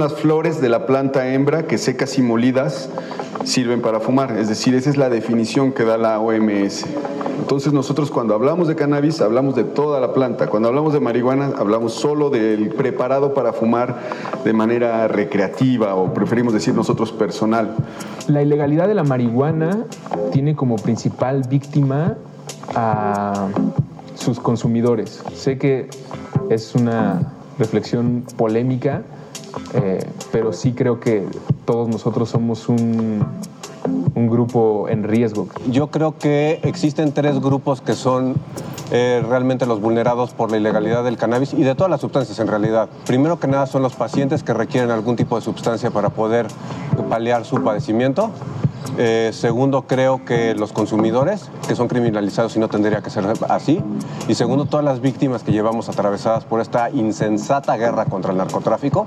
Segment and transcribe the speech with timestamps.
[0.00, 2.88] las flores de la planta hembra que secas y molidas
[3.44, 4.36] sirven para fumar.
[4.38, 6.86] Es decir, esa es la definición que da la OMS.
[7.38, 10.46] Entonces nosotros cuando hablamos de cannabis hablamos de toda la planta.
[10.48, 13.98] Cuando hablamos de marihuana hablamos solo del preparado para fumar
[14.42, 17.74] de manera recreativa o preferimos decir nosotros personal.
[18.26, 19.84] La ilegalidad de la marihuana
[20.32, 22.16] tiene como principal víctima
[22.74, 23.48] a
[24.14, 25.22] sus consumidores.
[25.34, 25.88] Sé que
[26.48, 29.02] es una reflexión polémica,
[29.74, 31.26] eh, pero sí creo que
[31.64, 33.24] todos nosotros somos un,
[34.14, 35.48] un grupo en riesgo.
[35.70, 38.36] Yo creo que existen tres grupos que son
[38.92, 42.48] eh, realmente los vulnerados por la ilegalidad del cannabis y de todas las sustancias en
[42.48, 42.88] realidad.
[43.06, 46.46] Primero que nada son los pacientes que requieren algún tipo de sustancia para poder
[47.08, 48.30] paliar su padecimiento.
[48.98, 53.82] Eh, segundo, creo que los consumidores, que son criminalizados y no tendría que ser así.
[54.28, 59.06] Y segundo, todas las víctimas que llevamos atravesadas por esta insensata guerra contra el narcotráfico,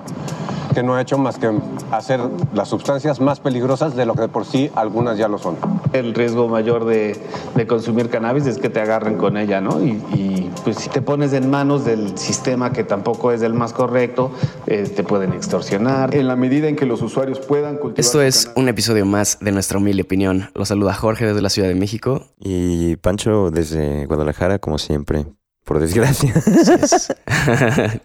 [0.74, 1.52] que no ha hecho más que
[1.92, 2.20] hacer
[2.54, 5.56] las sustancias más peligrosas de lo que de por sí algunas ya lo son.
[5.94, 7.20] El riesgo mayor de,
[7.56, 9.84] de consumir cannabis es que te agarren con ella, ¿no?
[9.84, 13.74] Y, y, pues si te pones en manos del sistema que tampoco es el más
[13.74, 14.32] correcto,
[14.66, 16.16] eh, te pueden extorsionar.
[16.16, 18.00] En la medida en que los usuarios puedan cultivar...
[18.00, 20.50] Esto es un episodio más de nuestra humilde opinión.
[20.56, 22.24] Los saluda Jorge desde la Ciudad de México.
[22.40, 25.26] Y Pancho desde Guadalajara, como siempre.
[25.64, 26.34] Por desgracia.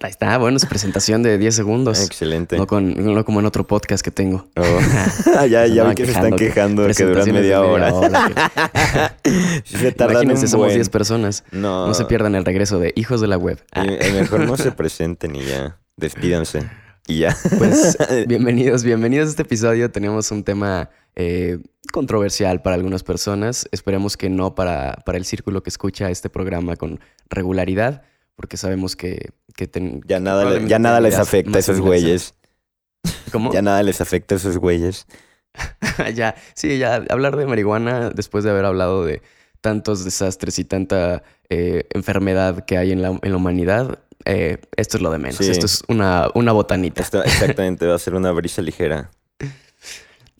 [0.00, 2.04] Ahí está, bueno, su presentación de 10 segundos.
[2.04, 2.56] Excelente.
[2.56, 4.46] No, con, no como en otro podcast que tengo.
[4.56, 5.42] Oh.
[5.48, 7.90] ya ya vi que se están quejando de que duran media hora.
[9.64, 11.42] se tardan Imagínense, un somos 10 personas.
[11.50, 11.88] No.
[11.88, 13.60] no se pierdan el regreso de Hijos de la Web.
[13.74, 15.78] Eh, mejor no se presenten y ya.
[15.96, 16.62] Despídanse.
[17.08, 17.34] Y ya.
[17.58, 17.96] Pues
[18.26, 19.90] bienvenidos, bienvenidos a este episodio.
[19.90, 21.58] Tenemos un tema eh,
[21.90, 23.66] controversial para algunas personas.
[23.72, 28.02] Esperemos que no para, para el círculo que escucha este programa con regularidad,
[28.36, 29.30] porque sabemos que...
[29.56, 32.34] que ten, ya nada, le, ya nada les afecta a esos güeyes.
[33.32, 33.52] ¿Cómo?
[33.54, 35.06] Ya nada les afecta a esos güeyes.
[36.14, 39.22] ya, sí, ya hablar de marihuana después de haber hablado de
[39.62, 44.96] tantos desastres y tanta eh, enfermedad que hay en la, en la humanidad, eh, esto
[44.96, 45.36] es lo de menos.
[45.36, 45.50] Sí.
[45.50, 47.02] Esto es una, una botanita.
[47.02, 49.10] Exactamente, va a ser una brisa ligera.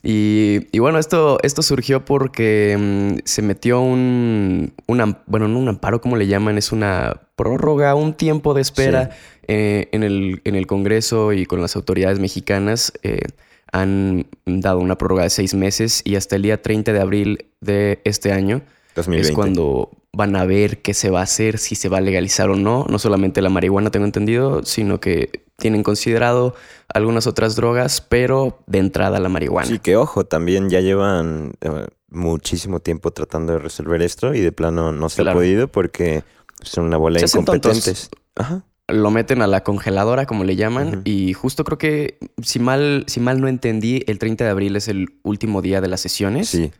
[0.03, 5.69] Y, y, bueno, esto, esto surgió porque um, se metió un, una, bueno, no un
[5.69, 9.19] amparo, como le llaman, es una prórroga, un tiempo de espera sí.
[9.49, 12.93] eh, en, el, en el Congreso y con las autoridades mexicanas.
[13.03, 13.23] Eh,
[13.71, 18.01] han dado una prórroga de seis meses y hasta el día 30 de abril de
[18.05, 18.63] este año
[18.95, 19.29] 2020.
[19.29, 22.51] es cuando van a ver qué se va a hacer, si se va a legalizar
[22.51, 22.87] o no.
[22.89, 26.55] No solamente la marihuana, tengo entendido, sino que tienen considerado
[26.93, 29.69] algunas otras drogas, pero de entrada la marihuana.
[29.69, 34.53] Sí, que ojo, también ya llevan eh, muchísimo tiempo tratando de resolver esto y de
[34.53, 35.31] plano no se claro.
[35.31, 36.23] ha podido porque
[36.63, 38.11] son una bola de incompetentes.
[38.37, 38.63] Ajá.
[38.91, 41.03] Lo meten a la congeladora, como le llaman, uh -huh.
[41.05, 44.89] y justo creo que, si mal, si mal no entendí, el 30 de abril es
[44.89, 46.49] el último día de las sesiones.
[46.49, 46.73] Sí.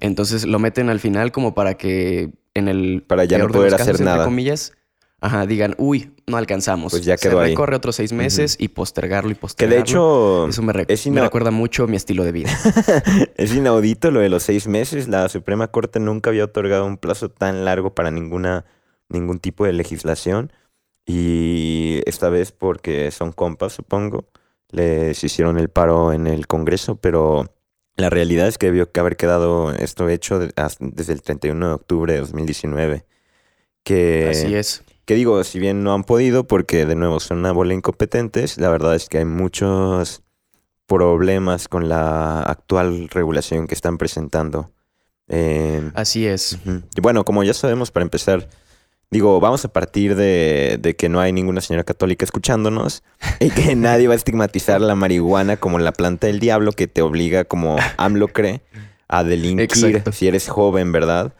[0.00, 3.04] Entonces lo meten al final como para que en el...
[3.06, 4.24] Para ya no poder casos, hacer nada.
[4.24, 4.72] comillas,
[5.22, 6.92] Ajá, digan, uy, no alcanzamos.
[6.92, 7.50] Pues ya quedó Se ahí.
[7.50, 8.64] recorre otros seis meses uh -huh.
[8.64, 9.76] y postergarlo y Que postergarlo.
[9.76, 10.48] de hecho.
[10.48, 12.50] Eso me, me recuerda mucho mi estilo de vida.
[13.36, 15.08] es inaudito lo de los seis meses.
[15.08, 18.64] La Suprema Corte nunca había otorgado un plazo tan largo para ninguna,
[19.10, 20.52] ningún tipo de legislación.
[21.04, 24.24] Y esta vez, porque son compas, supongo,
[24.70, 27.52] les hicieron el paro en el Congreso, pero
[28.00, 32.20] la realidad es que debió haber quedado esto hecho desde el 31 de octubre de
[32.20, 33.04] 2019.
[33.84, 34.82] Que, Así es.
[35.04, 38.68] Que digo, si bien no han podido, porque de nuevo son una bola incompetentes, la
[38.68, 40.22] verdad es que hay muchos
[40.86, 44.72] problemas con la actual regulación que están presentando.
[45.28, 46.58] Eh, Así es.
[46.64, 46.82] Uh -huh.
[47.00, 48.48] Bueno, como ya sabemos, para empezar,
[49.10, 53.02] digo, vamos a partir de, de, que no hay ninguna señora católica escuchándonos
[53.40, 57.02] y que nadie va a estigmatizar la marihuana como la planta del diablo que te
[57.02, 58.62] obliga, como AMLO cree,
[59.08, 60.12] a delinquir Exacto.
[60.12, 61.34] si eres joven, ¿verdad?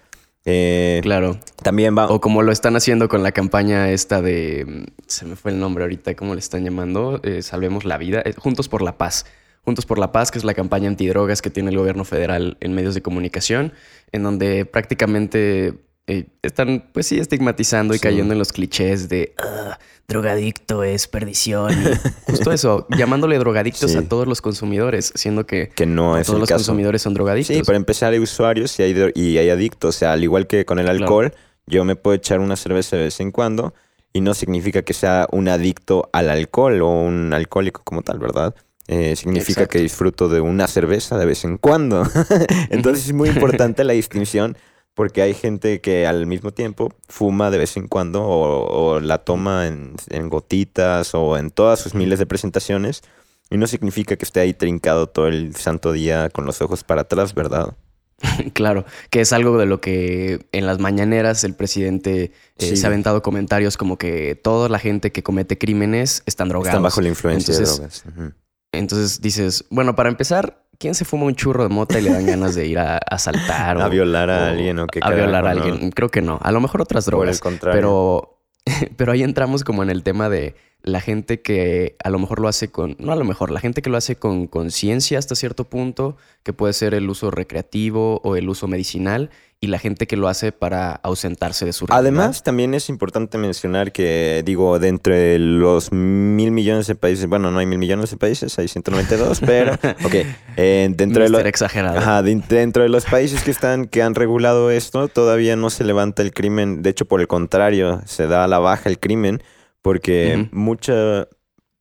[0.45, 1.39] Eh, claro.
[1.63, 2.09] También va.
[2.09, 4.87] O como lo están haciendo con la campaña esta de.
[5.07, 7.21] Se me fue el nombre ahorita, ¿cómo le están llamando?
[7.23, 8.23] Eh, Salvemos la vida.
[8.25, 9.27] Eh, Juntos por la Paz.
[9.63, 12.73] Juntos por la Paz, que es la campaña antidrogas que tiene el gobierno federal en
[12.73, 13.75] medios de comunicación,
[14.11, 15.75] en donde prácticamente
[16.07, 18.03] eh, están, pues sí, estigmatizando y Sí.
[18.03, 21.71] cayendo en los clichés de "Ah, drogadicto es perdición.
[21.73, 23.99] y justo eso, llamándole drogadictos Sí.
[23.99, 26.59] a todos los consumidores, siendo que Que no es todos el los caso.
[26.59, 27.57] consumidores son drogadictos.
[27.57, 29.95] Sí, para empezar hay usuarios y hay, y hay adictos.
[29.97, 31.33] O sea, al igual que con el alcohol,
[31.67, 33.73] yo me puedo echar una cerveza de vez en cuando
[34.13, 38.55] y no significa que sea un adicto al alcohol o un alcohólico como tal, ¿verdad?
[38.89, 39.71] Eh, significa Exacto.
[39.75, 42.03] que disfruto de una cerveza de vez en cuando.
[42.71, 43.29] Entonces es muy
[43.63, 44.57] importante la distinción
[44.95, 49.19] porque hay gente que al mismo tiempo fuma de vez en cuando o, o la
[49.19, 53.03] toma en, en gotitas o en todas sus miles de presentaciones
[53.51, 57.03] y no significa que esté ahí trincado todo el santo día con los ojos para
[57.03, 57.75] atrás, ¿verdad?
[58.53, 62.77] Claro, que es algo de lo que en las mañaneras el presidente eh, Sí.
[62.77, 66.69] se ha aventado comentarios como que toda la gente que comete crímenes están drogados.
[66.69, 68.35] Están bajo la influencia Entonces, de drogas.
[68.73, 72.27] Entonces dices, bueno, para empezar, ¿quién se fuma un churro de mota y le dan
[72.27, 73.81] ganas de ir a a asaltar?
[73.81, 75.91] A o- violar a o alguien o qué A violar a alguien.
[75.93, 76.41] Creo que no.
[76.43, 77.37] A lo mejor otras Por drogas.
[77.37, 77.79] el contrario.
[77.79, 78.39] Pero,
[78.97, 82.49] pero ahí entramos como en el tema de la gente que a lo mejor lo
[82.49, 85.65] hace con, no a lo mejor, la gente que lo hace con conciencia hasta cierto
[85.69, 89.29] punto, que puede ser el uso recreativo o el uso medicinal,
[89.63, 92.01] y la gente que lo hace para ausentarse de su realidad.
[92.01, 97.51] Además, también es importante mencionar que, digo, de entre los mil millones de países, bueno,
[97.51, 100.15] no hay mil millones de países, hay 192, pero, ok,
[100.57, 101.45] eh, dentro de los...
[101.45, 101.99] exagerado.
[101.99, 105.85] Ajá, de- dentro de los países que están, que han regulado esto, todavía no se
[105.85, 106.81] levanta el crimen.
[106.81, 109.43] De hecho, por el contrario, se da a la baja el crimen,
[109.83, 111.29] porque mucha,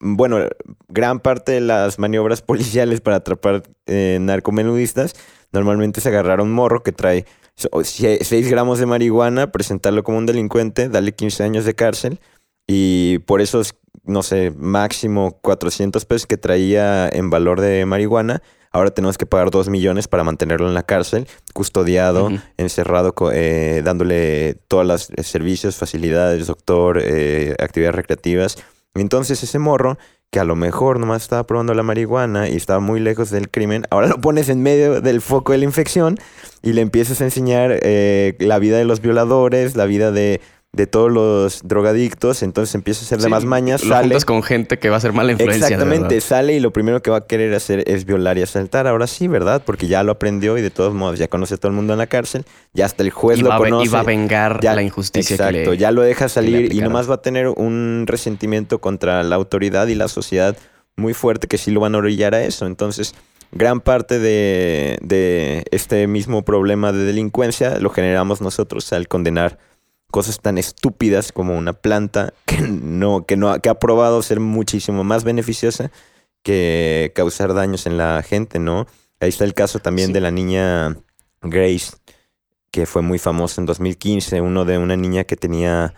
[0.01, 0.39] bueno,
[0.89, 5.15] gran parte de las maniobras policiales para atrapar eh, narcomenudistas
[5.53, 7.25] normalmente se agarraron un morro que trae
[7.83, 12.19] 6 gramos de marihuana, presentarlo como un delincuente, darle 15 años de cárcel
[12.67, 18.41] y por esos, no sé, máximo 400 pesos que traía en valor de marihuana,
[18.71, 24.55] ahora tenemos que pagar 2 millones para mantenerlo en la cárcel, custodiado, encerrado, eh, dándole
[24.67, 28.57] todos los servicios, facilidades, doctor, eh, actividades recreativas.
[28.93, 29.97] Entonces ese morro,
[30.31, 33.85] que a lo mejor nomás estaba probando la marihuana y estaba muy lejos del crimen,
[33.89, 36.17] ahora lo pones en medio del foco de la infección
[36.61, 40.85] y le empiezas a enseñar eh, la vida de los violadores, la vida de, de
[40.85, 44.15] todos los drogadictos, entonces empieza a hacer de Sí, más mañas, Lo sale.
[44.21, 45.65] con gente que va a ser mala influencia.
[45.67, 48.85] Exactamente, sale y lo primero que va a querer hacer es violar y asaltar.
[48.85, 49.63] Ahora sí, ¿verdad?
[49.65, 51.99] Porque ya lo aprendió y de todos modos ya conoce a todo el mundo en
[51.99, 53.85] la cárcel, ya hasta el juez y, lo va conoce.
[53.85, 55.77] y va a vengar Ya- la injusticia Exacto, que le...
[55.77, 59.95] ya lo deja salir y nomás va a tener un resentimiento contra la autoridad y
[59.95, 60.55] la sociedad
[60.95, 62.67] muy fuerte que sí lo van a orillar a eso.
[62.67, 63.15] Entonces,
[63.51, 69.57] gran parte de, de este mismo problema de delincuencia lo generamos nosotros al condenar
[70.11, 75.03] cosas tan estúpidas como una planta que no, que no, que ha probado ser muchísimo
[75.03, 75.91] más beneficiosa
[76.43, 78.87] que causar daños en la gente, ¿no?
[79.19, 80.13] Ahí está el caso también Sí.
[80.13, 80.97] de la niña
[81.41, 81.97] Grace,
[82.71, 85.93] que fue muy famosa en 2015, uno de una niña que tenía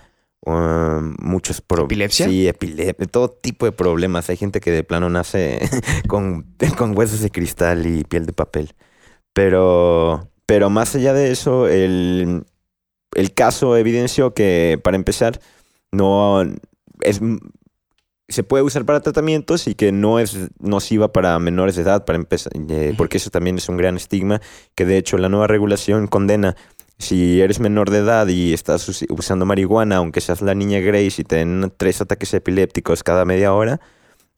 [0.45, 1.91] um, muchos problemas.
[1.91, 2.25] ¿Epilepsia?
[2.27, 4.29] Sí, epilepsia, todo tipo de problemas.
[4.29, 5.59] Hay gente que de plano nace
[6.07, 6.47] con,
[6.77, 8.73] con huesos de cristal y piel de papel.
[9.33, 12.43] Pero, pero más allá de eso, el,
[13.15, 15.39] el caso evidenció que, para empezar,
[15.91, 16.43] no
[17.01, 17.19] es
[18.29, 22.17] se puede usar para tratamientos y que no es nociva para menores de edad, para
[22.17, 24.41] empezar, eh, porque eso también es un gran estigma,
[24.73, 26.55] que de hecho la nueva regulación condena
[26.97, 31.21] si eres menor de edad y estás us- usando marihuana, aunque seas la niña Grace
[31.21, 33.81] y te den tres ataques epilépticos cada media hora,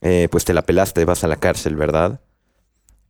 [0.01, 2.19] eh, pues te la pelaste, vas a la cárcel, ¿verdad?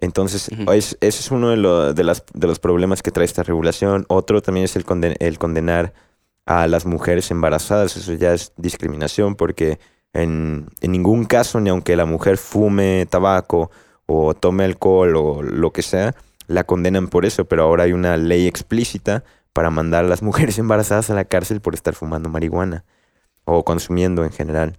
[0.03, 3.43] Entonces, es- ese es uno de, lo- de las- de los problemas que trae esta
[3.43, 4.05] regulación.
[4.09, 5.93] Otro también es el, conden- el condenar
[6.45, 7.95] a las mujeres embarazadas.
[7.95, 9.79] Eso ya es discriminación porque
[10.13, 13.71] en, en ningún caso, ni aunque la mujer fume tabaco
[14.05, 16.15] o tome alcohol o lo que sea,
[16.47, 17.45] la condenan por eso.
[17.45, 21.61] Pero ahora hay una ley explícita para mandar a las mujeres embarazadas a la cárcel
[21.61, 22.83] por estar fumando marihuana
[23.45, 24.77] o consumiendo en general.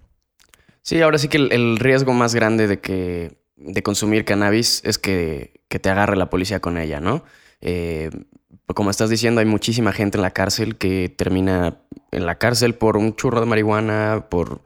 [0.83, 4.97] Sí, ahora sí que el, el riesgo más grande de que de consumir cannabis es
[4.97, 7.23] que, que te agarre la policía con ella, ¿no?
[7.61, 8.09] Eh,
[8.73, 11.77] como estás diciendo, hay muchísima gente en la cárcel que termina
[12.11, 14.61] en la cárcel por un churro de marihuana, por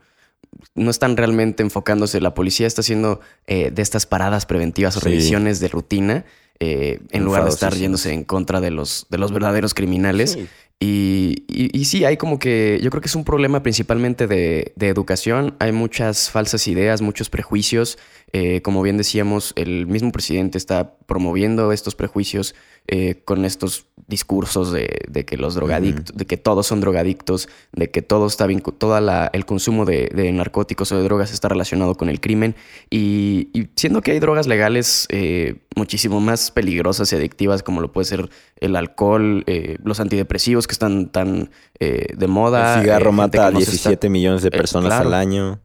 [0.74, 2.20] no están realmente enfocándose.
[2.20, 5.06] La policía está haciendo eh, de estas paradas preventivas o Sí.
[5.08, 6.24] revisiones de rutina
[6.58, 10.38] eh, en lugar de estar yéndose en contra de los, de los verdaderos criminales.
[10.82, 14.72] Y, y- y sí, hay como que, yo creo que es un problema principalmente de,
[14.76, 15.54] de educación.
[15.58, 17.98] Hay muchas falsas ideas, muchos prejuicios.
[18.32, 22.54] Eh, como bien decíamos, el mismo presidente está promoviendo estos prejuicios
[22.86, 27.90] eh, con estos discursos de, de que los drogadictos, de que todos son drogadictos, de
[27.90, 31.48] que todo está vincu- toda la, el consumo de, de narcóticos o de drogas está
[31.48, 32.54] relacionado con el crimen.
[32.90, 37.90] Y, y siendo que hay drogas legales eh, muchísimo más peligrosas y adictivas, como lo
[37.92, 41.50] puede ser el alcohol, eh, los antidepresivos que están tan
[41.80, 42.76] eh, de moda.
[42.76, 45.08] El cigarro mata a que no se está- 17 millones de personas claro.
[45.08, 45.60] al año.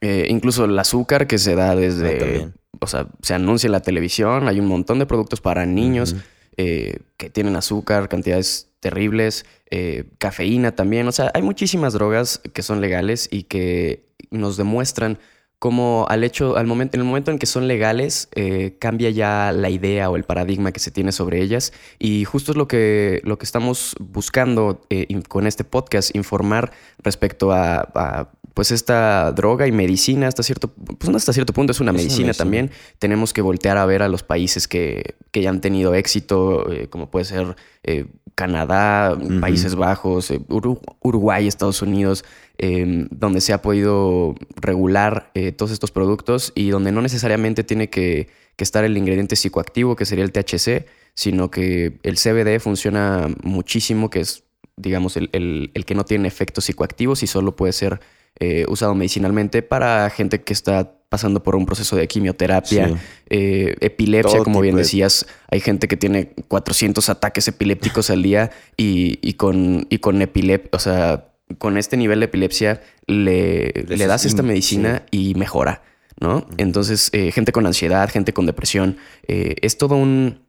[0.00, 2.54] eh, incluso el azúcar que se da Ah, desde, también.
[2.80, 6.16] O sea, se anuncia en la televisión, hay un montón de productos para niños
[6.56, 12.62] eh, que tienen azúcar, cantidades terribles, eh, cafeína también, o sea, hay muchísimas drogas que
[12.62, 15.18] son legales y que nos demuestran
[15.58, 19.52] cómo al hecho, al momento, en el momento en que son legales, eh, cambia ya
[19.52, 21.72] la idea o el paradigma que se tiene sobre ellas.
[21.98, 27.52] Y justo es lo que, lo que estamos buscando eh, con este podcast, informar respecto
[27.52, 31.78] a, a, pues esta droga y medicina hasta cierto, pues no hasta cierto punto, es
[31.78, 32.70] una Es una medicina también.
[32.98, 36.88] Tenemos que voltear a ver a los países que, que ya han tenido éxito, eh,
[36.88, 39.16] como puede ser eh, Canadá.
[39.40, 42.24] Países Bajos, eh, Uru- Uruguay, Estados Unidos,
[42.58, 48.26] eh, donde se ha podido regular todos estos productos y donde no necesariamente tiene que,
[48.56, 50.84] que estar el ingrediente psicoactivo, que sería el THC,
[51.14, 54.42] sino que el CBD funciona muchísimo, que es,
[54.76, 58.00] digamos, el, el- el que no tiene efectos psicoactivos y solo puede ser
[58.40, 62.94] eh, usado medicinalmente para gente que está pasando por un proceso de quimioterapia, Sí.
[63.30, 65.26] eh, epilepsia, Todo como bien de- decías.
[65.50, 70.74] Hay gente que tiene 400 ataques epilépticos al día y, y con, y con epilep,
[70.74, 75.34] o sea, con este nivel de epilepsia le, le das es esta in- medicina y
[75.34, 75.82] mejora,
[76.20, 76.46] ¿no?
[76.58, 80.40] Entonces, eh, gente con ansiedad, gente con depresión, eh, es todo un,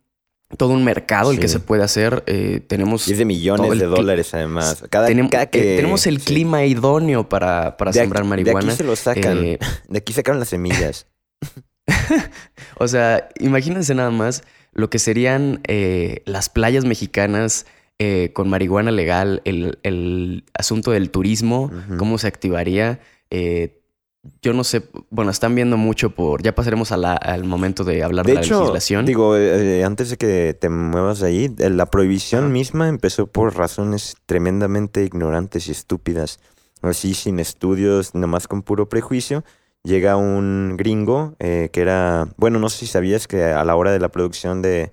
[0.57, 2.23] todo un mercado el que se puede hacer.
[2.25, 4.83] Eh, tenemos Y es de millones de dólares además.
[4.89, 6.25] Cada, Tenem- cada eh, que, tenemos el sí.
[6.25, 8.67] clima idóneo para, para De aquí- sembrar De marihuana.
[8.67, 9.37] aquí se lo sacan.
[9.45, 11.05] Eh, De aquí sacaron las semillas.
[12.77, 17.65] O sea, imagínense nada más lo que serían eh, las playas mexicanas
[17.99, 22.99] eh, con marihuana legal, el, el asunto del turismo, cómo se activaría.
[23.31, 23.78] Eh,
[24.41, 28.03] yo no sé, bueno, están viendo mucho por, ya pasaremos a la- al momento de
[28.03, 29.05] hablar de, De la legislación.
[29.05, 33.55] digo, eh, antes de que te muevas de ahí, eh, la prohibición misma empezó por
[33.55, 36.39] razones tremendamente ignorantes y estúpidas.
[36.81, 39.43] Así, sin estudios, nomás con puro prejuicio,
[39.83, 43.91] llega un gringo eh, que era, bueno, no sé si sabías que a la hora
[43.91, 44.91] de la producción de,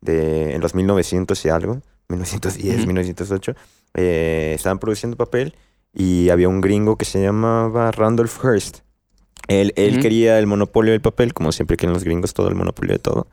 [0.00, 2.86] de en los 1900 y algo, 1910, Ujú.
[2.86, 3.54] 1908,
[3.94, 5.54] eh, estaban produciendo papel
[5.92, 8.80] y había un gringo que se llamaba Randolph Hearst.
[9.48, 12.92] Él, él quería el monopolio del papel, como siempre quieren los gringos, todo el monopolio
[12.92, 13.28] de todo.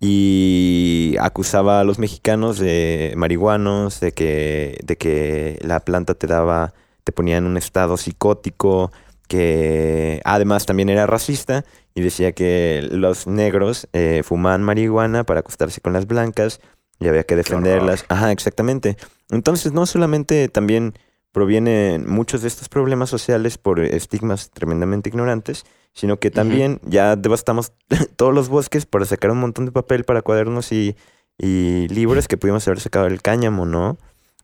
[0.00, 6.74] Y acusaba a los mexicanos de marihuanos, de que, de que la planta te daba,
[7.02, 8.92] te ponía en un estado psicótico,
[9.26, 11.64] que además también era racista
[11.94, 16.60] y decía que los negros eh, fumaban marihuana para acostarse con las blancas
[17.00, 18.04] y había que defenderlas.
[18.08, 18.96] Ajá, exactamente.
[19.30, 20.94] Entonces no solamente también
[21.32, 27.72] provienen muchos de estos problemas sociales por estigmas tremendamente ignorantes, sino que también ya devastamos
[28.16, 30.96] todos los bosques para sacar un montón de papel para cuadernos y,
[31.38, 33.98] y libros que pudimos haber sacado del cáñamo, ¿no?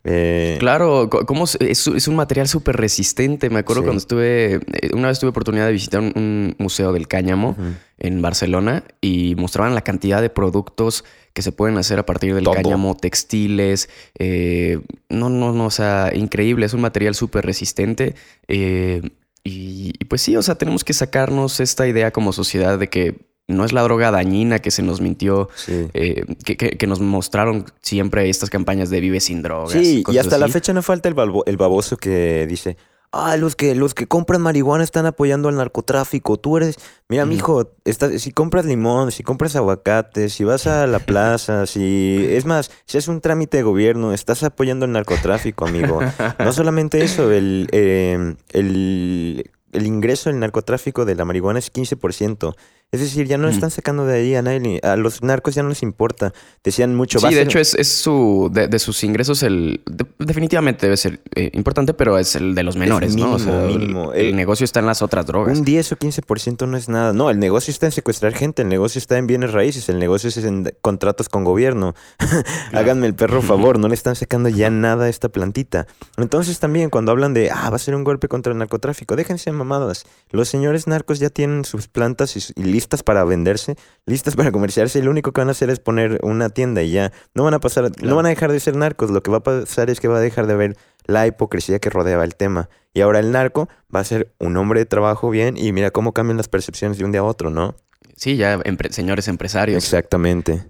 [0.04, 3.48] Eh, Claro, ¿cómo es, es un material súper resistente.
[3.50, 3.86] Me acuerdo Sí.
[3.86, 7.56] cuando estuve, eh, una vez tuve oportunidad de visitar un, un museo del cáñamo
[7.98, 12.44] en Barcelona y mostraban la cantidad de productos que se pueden hacer a partir del
[12.44, 12.54] Todo.
[12.54, 13.88] cáñamo, textiles.
[14.18, 16.66] eh, no, no, no, o sea, increíble.
[16.66, 18.14] Es un material súper resistente.
[18.48, 19.00] eh,
[19.46, 23.16] y, y pues sí, o sea, tenemos que sacarnos esta idea como sociedad de que
[23.46, 25.88] no es la droga dañina que se nos mintió, Sí.
[25.92, 29.72] eh, que, que- que nos mostraron siempre estas campañas de vive sin drogas.
[29.72, 32.76] Sí, y hasta la fecha no falta el, baboso que dice,
[33.12, 36.38] ah, los que, los que compran marihuana están apoyando al narcotráfico.
[36.38, 36.76] Tú eres,
[37.08, 37.70] mira, mijo,
[38.16, 42.96] si compras limón, si compras aguacate, si vas a la plaza, si, es más, si
[42.98, 46.00] es un trámite de gobierno, estás apoyando el narcotráfico, amigo.
[46.38, 52.54] No solamente eso, el, eh, el, el ingreso del narcotráfico de la marihuana es 15%.
[52.94, 53.54] Es decir, ya no Ujú.
[53.54, 56.32] están sacando de ahí a nadie, a los narcos ya no les importa.
[56.62, 60.86] Decían mucho, Sí, de hecho es, es su de, de sus ingresos el de- definitivamente
[60.86, 63.32] debe ser eh, importante, pero es el de los menores, ¿no?
[63.34, 64.12] O sea, mínimo, el- mínimo.
[64.12, 65.58] El, El- negocio está en las otras drogas.
[65.58, 67.12] Un 10 o 15% no es nada.
[67.12, 70.28] No, el negocio está en secuestrar gente, el negocio está en bienes raíces, el negocio
[70.28, 71.94] es en contratos con gobierno.
[72.72, 75.86] Háganme el perro favor, no le están sacando ya nada a esta plantita.
[76.16, 79.50] Entonces también cuando hablan de, ah, va a ser un golpe contra el narcotráfico, déjense
[79.52, 80.04] mamadas.
[80.30, 84.98] Los señores narcos ya tienen sus plantas y, y listas para venderse, listas para comerciarse,
[84.98, 87.12] y lo único que van a hacer es poner una tienda y ya.
[87.34, 89.42] No van a pasar, no van a dejar de ser narcos, lo que va a
[89.42, 90.76] pasar es que va a dejar de haber
[91.06, 92.68] la hipocresía que rodeaba el tema.
[92.92, 96.12] Y ahora el narco va a ser un hombre de trabajo bien y mira cómo
[96.12, 97.74] cambian las percepciones de un día a otro, ¿no?
[98.16, 98.60] sí, ya
[98.90, 99.82] señores empresarios.
[99.82, 100.64] Exactamente.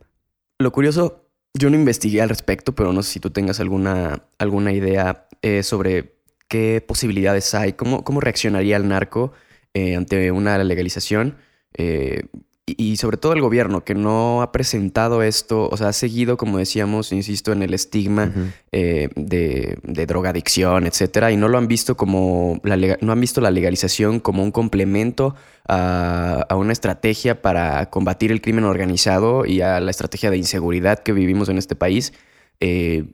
[0.59, 4.73] Lo curioso, yo no investigué al respecto, pero no sé si tú tengas alguna, alguna
[4.73, 6.15] idea eh, sobre
[6.49, 9.33] qué posibilidades hay, cómo, cómo reaccionaría el narco
[9.75, 11.37] eh, ante una legalización.
[11.77, 12.23] Eh,
[12.67, 16.57] y sobre todo el gobierno, que no ha presentado esto, o sea, ha seguido, como
[16.57, 18.33] decíamos, insisto, en el estigma
[18.73, 23.43] eh, de, de, drogadicción, etcétera, y no lo han visto como, la, no han visto
[23.43, 25.35] la legalización como un complemento
[25.69, 31.13] a, una estrategia para combatir el crimen organizado y a la estrategia de inseguridad que
[31.13, 32.15] vivimos en este país.
[32.61, 33.05] Eh,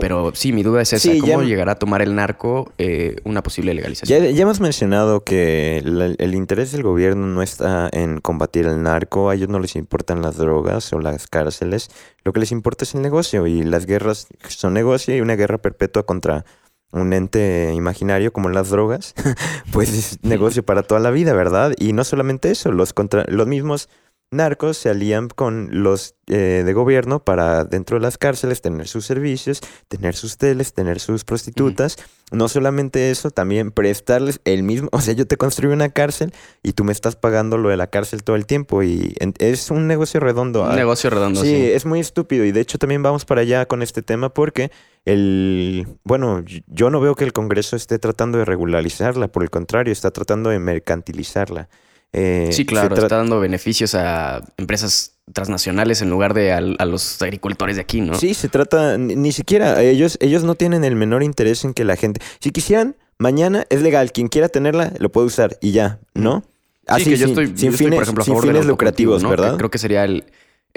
[0.00, 1.10] pero sí, mi duda es esa.
[1.20, 4.34] ¿Cómo llegará a tomar el narco eh, una posible legalización?
[4.34, 9.30] Ya, hemos mencionado que el interés del gobierno no está en combatir el narco.
[9.30, 11.90] A ellos no les importan las drogas o las cárceles.
[12.24, 13.46] Lo que les importa es el negocio.
[13.46, 16.44] Y las guerras son negocio y una guerra perpetua contra
[16.92, 19.14] un ente imaginario como las drogas,
[19.72, 21.74] pues es negocio para toda la vida, ¿verdad?
[21.78, 23.88] Y no solamente eso, los, contra los mismos
[24.30, 29.06] narcos se alían con los eh, de gobierno para dentro de las cárceles tener sus
[29.06, 31.96] servicios, tener sus teles, tener sus prostitutas.
[32.32, 36.72] No solamente eso, también prestarles el mismo, o sea, yo te construyo una cárcel y
[36.72, 40.18] tú me estás pagando lo de la cárcel todo el tiempo y es un negocio
[40.18, 40.64] redondo.
[40.64, 41.48] Un ah, negocio redondo, sí.
[41.48, 44.72] Sí, es muy estúpido y de hecho también vamos para allá con este tema porque
[45.04, 49.92] el, bueno, yo no veo que el Congreso esté tratando de regularizarla, por el contrario,
[49.92, 51.68] está tratando de mercantilizarla.
[52.18, 57.76] Eh, sí, claro, está dando beneficios a empresas transnacionales en lugar de a, los agricultores
[57.76, 58.14] de aquí, ¿no?
[58.14, 61.94] Sí, se trata, ni, siquiera, ellos, ellos no tienen el menor interés en que la
[61.96, 66.42] gente, si quisieran, mañana es legal, quien quiera tenerla lo puede usar y ya, ¿no?
[66.86, 69.58] Así, sí, que yo estoy, sin fines, por ejemplo, sin fines lucrativos, ¿verdad?
[69.58, 70.24] creo que sería el,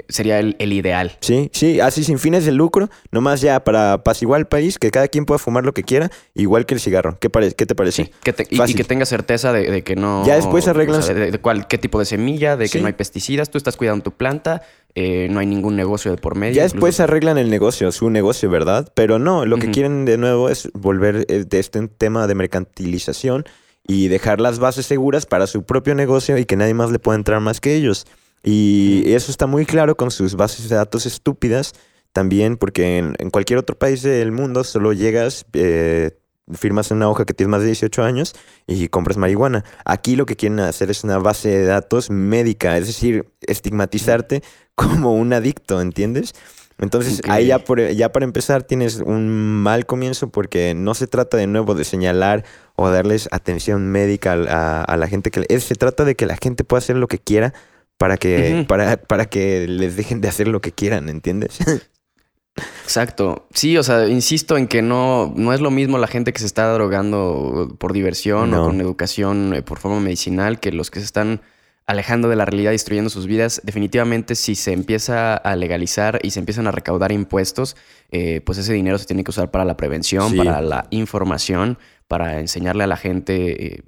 [0.08, 1.16] sería el, ideal.
[1.20, 5.08] Sí, sí, así sin fines de lucro, nomás ya para apaciguar el país, que cada
[5.08, 7.18] quien pueda fumar lo que quiera, igual que el cigarro.
[7.20, 8.04] ¿Qué, qué te parece?
[8.04, 10.24] Sí, que y, que tenga certeza de, que no...
[10.26, 11.00] Ya después arreglan...
[11.00, 14.12] de, cuál, qué tipo de semilla, de que no hay pesticidas, tú estás cuidando tu
[14.12, 14.62] planta,
[14.94, 16.56] eh, no hay ningún negocio de por medio.
[16.56, 18.90] Ya después arreglan el negocio, su negocio, ¿verdad?
[18.94, 23.44] Pero no, lo que quieren de nuevo es volver eh, de este tema de mercantilización
[23.86, 27.16] y dejar las bases seguras para su propio negocio y que nadie más le pueda
[27.16, 28.06] entrar más que ellos.
[28.42, 31.72] Y eso está muy claro con sus bases de datos estúpidas
[32.12, 36.12] también, porque en, cualquier otro país del mundo solo llegas, eh,
[36.52, 38.34] firmas una hoja que tienes más de 18 años
[38.66, 39.64] y compras marihuana.
[39.84, 44.42] Aquí lo que quieren hacer es una base de datos médica, es decir, estigmatizarte
[44.74, 46.34] como un adicto, ¿entiendes?
[46.78, 49.28] Entonces, ahí ya, por, ya para empezar tienes un
[49.62, 52.42] mal comienzo porque no se trata de nuevo de señalar
[52.74, 55.44] o darles atención médica a, a la gente que...
[55.50, 57.52] Es, se trata de que la gente pueda hacer lo que quiera
[58.00, 61.58] para que, para, para que les dejen de hacer lo que quieran, ¿entiendes?
[62.82, 63.46] Exacto.
[63.52, 66.46] Sí, o sea, insisto en que no, no es lo mismo la gente que se
[66.46, 71.04] está drogando por diversión o con educación eh, por forma medicinal que los que se
[71.04, 71.42] están
[71.84, 73.60] alejando de la realidad, destruyendo sus vidas.
[73.64, 77.76] Definitivamente, si se empieza a legalizar y se empiezan a recaudar impuestos,
[78.12, 81.76] eh, pues ese dinero se tiene que usar para la prevención, para la información,
[82.08, 83.82] para enseñarle a la gente eh,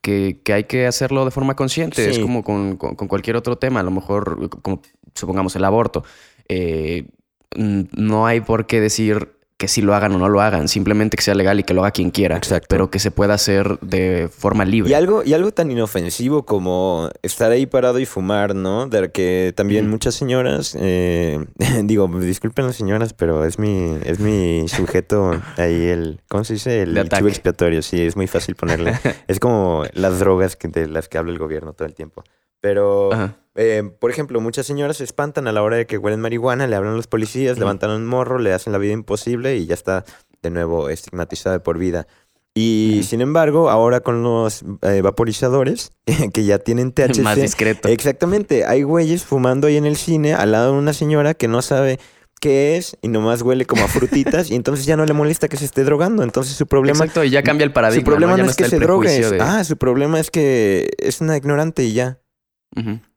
[0.00, 2.10] que, hay que hacerlo de forma consciente.
[2.10, 4.82] Es como con, cualquier otro tema, a lo mejor, como
[5.14, 6.04] supongamos el aborto.
[6.48, 7.08] Eh,
[7.56, 11.22] no hay por qué decir que si lo hagan o no lo hagan, simplemente que
[11.24, 12.68] sea legal y que lo haga quien quiera, Exacto.
[12.70, 14.90] pero que se pueda hacer de forma libre.
[14.90, 18.86] Y algo, y algo tan inofensivo como estar ahí parado y fumar, ¿no?
[18.86, 21.44] De que también muchas señoras, eh,
[21.82, 26.82] digo, disculpen las señoras, pero es mi, es mi sujeto ahí el, ¿cómo se dice?
[26.82, 28.96] El, chivo expiatorio, sí, es muy fácil ponerle.
[29.26, 32.22] es como las drogas que, de las que habla el gobierno todo el tiempo.
[32.60, 33.10] Pero,
[33.54, 36.76] eh, por ejemplo, muchas señoras se espantan a la hora de que huelen marihuana, le
[36.76, 40.04] hablan a los policías, levantan un morro, le hacen la vida imposible y ya está
[40.42, 42.06] de nuevo estigmatizada por vida.
[42.54, 45.92] Y sin embargo, ahora con los eh, vaporizadores
[46.32, 47.20] que ya tienen THC.
[47.20, 47.88] Más discreto.
[47.88, 48.64] Exactamente.
[48.64, 52.00] Hay güeyes fumando ahí en el cine al lado de una señora que no sabe
[52.40, 55.56] qué es y nomás huele como a frutitas y entonces ya no le molesta que
[55.56, 56.24] se esté drogando.
[56.24, 56.98] Entonces su problema...
[56.98, 58.00] Exacto, y ya cambia el paradigma.
[58.00, 59.38] Su problema no, es que se drogue.
[59.40, 62.18] Ah, su problema es que es una ignorante y ya.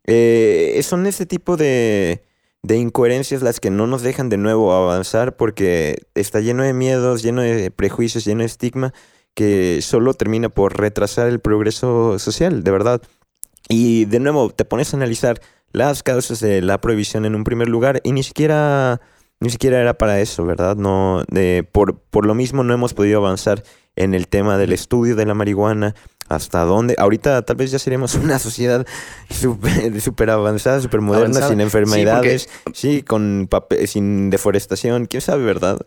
[0.06, 2.24] Eh, son ese tipo de,
[2.64, 7.24] de incoherencias las que no nos dejan de nuevo avanzar porque está lleno de miedos,
[7.24, 8.94] lleno de prejuicios, lleno de estigma
[9.34, 13.02] que solo termina por retrasar el progreso social, de verdad.
[13.70, 17.70] Y de nuevo, te pones a analizar las causas de la prohibición en un primer
[17.70, 19.00] lugar y ni siquiera,
[19.42, 20.78] ni siquiera era para eso, ¿verdad?
[20.78, 21.24] No,
[21.72, 23.64] por, por lo mismo no hemos podido avanzar
[23.96, 25.96] en el tema del estudio de la marihuana,
[26.30, 26.96] hasta dónde.
[26.98, 28.86] Ahorita tal vez ya seremos una sociedad
[29.30, 33.50] súper avanzada, súper moderna, sin enfermedades, sí, con
[33.86, 35.80] sin deforestación, quién sabe, ¿verdad?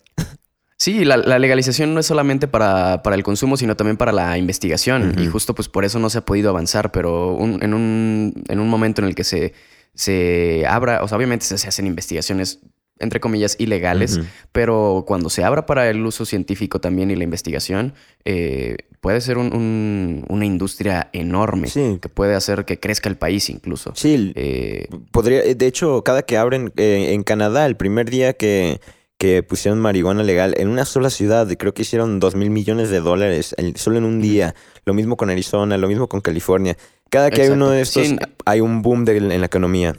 [0.77, 4.37] Sí, la, la legalización no es solamente para, para, el consumo, sino también para la
[4.37, 5.14] investigación.
[5.19, 8.69] Y justo pues por eso no se ha podido avanzar, pero en, un, en un
[8.69, 9.55] momento en el que se,
[9.95, 12.61] se abra, o sea, obviamente se, hacen investigaciones
[12.99, 14.21] entre comillas, ilegales,
[14.53, 19.37] pero cuando se abra para el uso científico también y la investigación, eh, puede ser
[19.37, 21.69] un, una industria enorme
[22.01, 23.93] que puede hacer que crezca el país incluso.
[23.97, 28.81] Sí, eh, podría, de hecho, cada que abren eh, en Canadá, el primer día que,
[29.19, 33.01] que pusieron marihuana legal en una sola ciudad, creo que hicieron dos mil millones de
[33.01, 34.55] dólares solo en un día.
[34.85, 36.77] Lo mismo con Arizona, lo mismo con California.
[37.11, 38.09] Cada que hay uno de estos,
[38.45, 39.97] hay un boom en la economía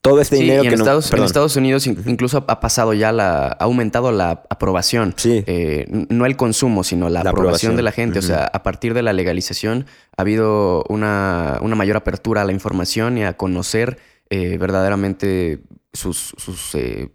[0.00, 3.48] todo este dinero que en Estados, En Estados Unidos incluso ha pasado ya la...
[3.48, 5.14] Ha aumentado la aprobación.
[5.16, 5.44] Sí.
[5.46, 8.18] Eh, no el consumo, sino la, aprobación, de la gente.
[8.18, 9.86] O sea, a partir de la legalización
[10.16, 13.98] ha habido una, una mayor apertura a la información y a conocer
[14.30, 15.60] eh, verdaderamente
[15.92, 17.10] sus, sus eh,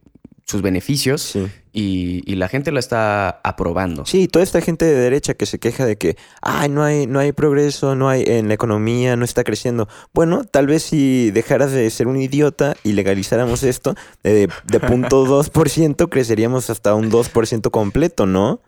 [0.45, 1.37] sus beneficios
[1.73, 4.05] y, la gente lo está aprobando.
[4.05, 7.19] Sí, toda esta gente de derecha que se queja de que, ay, no hay, no
[7.19, 9.87] hay progreso, no hay en la economía, no está creciendo.
[10.13, 15.25] Bueno, tal vez si dejaras de ser un idiota y legalizáramos esto, de, de punto
[15.43, 18.61] 2%, creceríamos hasta un 2% completo, ¿no?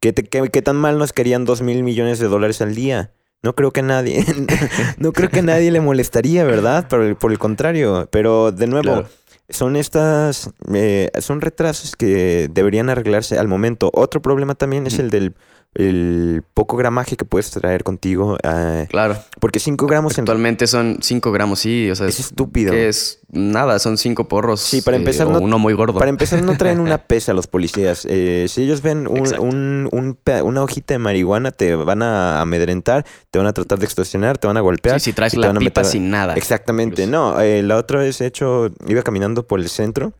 [0.00, 3.12] ¿Qué, ¿Qué, tan mal nos querían 2 mil millones de dólares al día?
[3.42, 4.24] No creo que nadie,
[4.98, 6.88] no creo que nadie le molestaría, ¿verdad?
[6.88, 9.04] Por el, por el contrario, pero de nuevo
[9.48, 13.90] son estas, eh, son retrasos que deberían arreglarse al momento.
[13.92, 15.34] Otro problema también es el del
[15.74, 18.38] el poco gramaje que puedes traer contigo.
[18.44, 19.16] Ah, claro.
[19.40, 20.18] Porque 5 gramos...
[20.18, 21.90] Actualmente son 5 gramos, sí.
[21.90, 22.72] O sea, es, estúpido.
[22.72, 24.60] es nada, son 5 porros.
[24.60, 25.26] Sí, para empezar...
[25.26, 25.98] Eh, no, uno muy gordo.
[25.98, 28.06] Para empezar no traen una pesa los policías.
[28.08, 33.38] Eh, si ellos ven un, un, una hojita de marihuana, te van a amedrentar, te
[33.38, 35.00] van a tratar de extorsionar, te van a golpear.
[35.00, 36.34] Sí, si traes la pipa sin nada.
[36.34, 37.06] Exactamente.
[37.06, 40.12] No, eh, la otra vez, hecho, iba caminando por el centro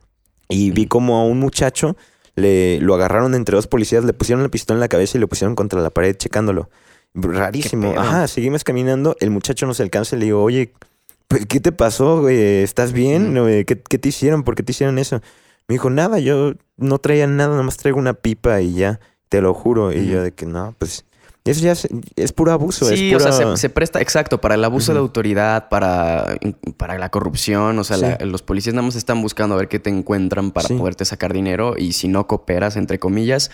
[0.48, 1.96] y vi como a un muchacho
[2.36, 5.28] le, lo agarraron entre dos policías, le pusieron la pistola en la cabeza y lo
[5.28, 6.68] pusieron contra la pared checándolo.
[7.14, 7.94] Rarísimo.
[7.96, 10.72] Ajá, seguimos caminando, el muchacho nos alcanza y le digo, oye,
[11.28, 12.62] pues, ¿qué te pasó, güey?
[12.62, 13.34] ¿Estás bien?
[13.66, 14.42] ¿Qué, ¿Qué, te hicieron?
[14.42, 15.20] ¿Por qué te hicieron eso?
[15.68, 19.40] Me dijo, nada, yo no traía nada, nada más traigo una pipa y ya, te
[19.40, 19.92] lo juro.
[19.92, 21.04] Y yo de que no, pues
[21.44, 21.72] eso ya
[22.16, 22.86] es, puro abuso.
[22.86, 26.38] Sí, o sea, se, presta, exacto, para el abuso de autoridad, para,
[26.78, 27.78] para la corrupción.
[27.78, 31.04] O sea, los policías nada más están buscando a ver qué te encuentran para poderte
[31.04, 33.50] sacar dinero y si no cooperas, entre comillas,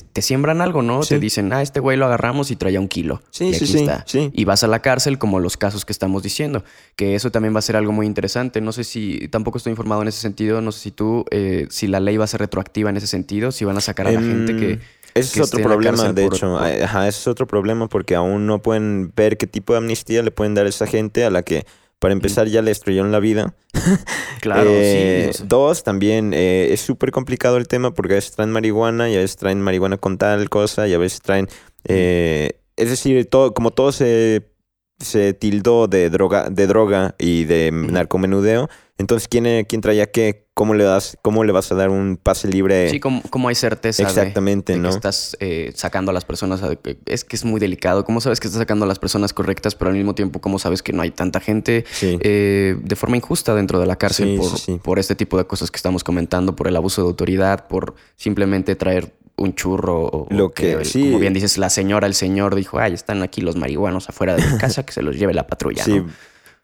[0.00, 1.00] te, siembran algo, ¿no?
[1.00, 3.22] Te dicen, ah, este güey lo agarramos y traía un kilo.
[3.30, 4.04] Sí, y aquí sí, está.
[4.12, 6.64] Y vas a la cárcel como los casos que estamos diciendo.
[6.96, 8.60] Que eso también va a ser algo muy interesante.
[8.60, 10.60] No sé si, tampoco estoy informado en ese sentido.
[10.60, 13.52] No sé si tú, eh, si la ley va a ser retroactiva en ese sentido,
[13.52, 14.80] si van a sacar a la gente que em,
[15.14, 16.58] ese es otro problema, de hecho.
[16.58, 20.30] Ajá, ese es otro problema porque aún no pueden ver qué tipo de amnistía le
[20.30, 21.66] pueden dar a esa gente a la que,
[22.00, 23.54] para empezar, ya le destruyeron la vida.
[24.40, 29.08] Claro, eh, Dos, también eh, es súper complicado el tema porque a veces traen marihuana
[29.08, 31.48] y a veces traen marihuana con tal cosa y a veces traen...
[31.84, 34.50] Eh, es decir, todo, como todo se,
[34.98, 40.43] se tildó de droga, de droga y de narcomenudeo, entonces, ¿quién, quién traía qué?
[40.54, 42.88] ¿Cómo le, das, ¿Cómo le vas a dar un pase libre?
[42.88, 44.88] Sí, ¿cómo, hay certeza Exactamente, ¿no?
[44.88, 46.62] que estás eh, sacando a las personas?
[47.06, 48.04] es que es muy delicado.
[48.04, 50.80] ¿Cómo sabes que estás sacando a las personas correctas, pero al mismo tiempo, cómo sabes
[50.80, 54.98] que no hay tanta gente eh, de forma injusta dentro de la cárcel por, por
[55.00, 59.12] este tipo de cosas que estamos comentando, por el abuso de autoridad, por simplemente traer
[59.36, 63.24] un churro o, lo que, como bien dices la señora el señor dijo ay están
[63.24, 66.04] aquí los marihuanos afuera de mi casa que se los lleve la patrulla sí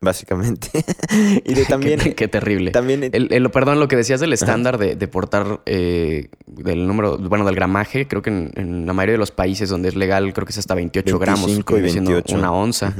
[0.00, 0.70] básicamente.
[1.44, 2.00] y de también.
[2.14, 2.70] qué, terrible.
[2.70, 3.10] También.
[3.12, 8.08] El, perdón, lo que decías del estándar de, portar eh, del número, bueno, del gramaje,
[8.08, 10.74] creo que en, la mayoría de los países donde es legal, creo que es hasta
[10.74, 11.50] 28 gramos.
[11.50, 12.34] y 28.
[12.36, 12.94] Una onza.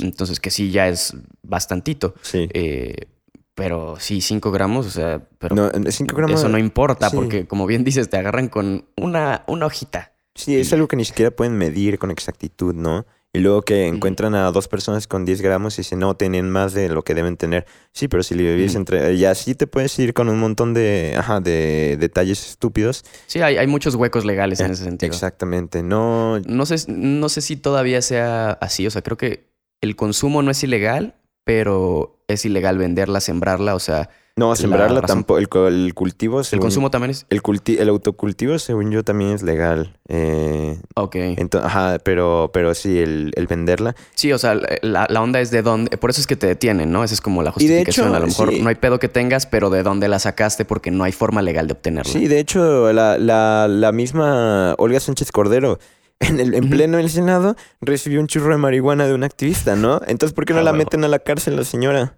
[0.00, 2.14] Entonces, que sí, ya es bastantito.
[2.22, 2.48] Sí.
[2.52, 3.06] Eh,
[3.54, 7.84] pero sí, 5 gramos, o sea, pero no, gramos, eso no importa, porque como bien
[7.84, 10.12] dices, te agarran con una, una hojita.
[10.34, 13.06] Sí, es algo que ni siquiera pueden medir con exactitud, ¿no?
[13.34, 16.72] Y luego que encuentran a dos personas con 10 gramos y dicen, no, tienen más
[16.72, 17.66] de lo que deben tener.
[17.90, 19.12] Sí, pero si le vivís entre...
[19.14, 23.04] Y así te puedes ir con un montón de, ajá, de detalles estúpidos.
[23.26, 25.12] Sí, hay, hay muchos huecos legales en eh, ese sentido.
[25.12, 25.82] Exactamente.
[25.82, 26.38] No...
[26.46, 28.86] No sé, no sé si todavía sea así.
[28.86, 29.48] O sea, creo que
[29.80, 33.74] el consumo no es ilegal, pero es ilegal venderla, sembrarla.
[33.74, 35.38] O sea, no, sembrarla tampoco.
[35.68, 36.40] El, cultivo.
[36.40, 37.24] el consumo también es.
[37.30, 37.40] El,
[37.78, 39.96] el autocultivo, según yo, también es legal.
[40.08, 41.16] Eh, ok.
[41.62, 43.94] ajá, pero, pero sí, el, venderla.
[44.14, 45.96] Sí, o sea, la, onda es de dónde.
[45.98, 47.04] Por eso es que te detienen, ¿no?
[47.04, 48.12] Esa es como la justificación.
[48.12, 51.04] a lo mejor no hay pedo que tengas, pero de dónde la sacaste porque no
[51.04, 52.12] hay forma legal de obtenerla.
[52.12, 55.78] Sí, de hecho, la, la, la misma Olga Sánchez Cordero.
[56.20, 60.00] En, el, en pleno el Senado recibió un churro de marihuana de un activista, ¿no?
[60.06, 62.16] Entonces, ¿por qué no ah, la meten a la cárcel la señora?